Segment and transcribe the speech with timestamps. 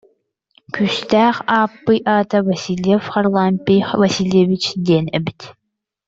[0.73, 5.39] Күүстээх Ааппый аата Васильев Харлампий Васильевич диэн эбит